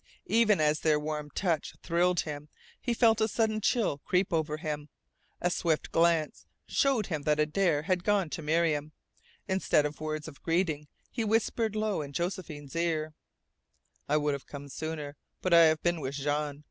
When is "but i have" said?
15.39-15.83